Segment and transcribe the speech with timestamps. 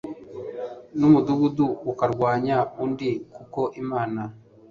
[0.97, 4.21] n umudugudu ukarwanya undi kuko Imana